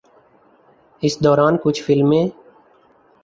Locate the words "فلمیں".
1.83-2.25